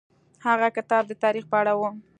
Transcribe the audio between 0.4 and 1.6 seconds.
هغه کتاب د تاریخ په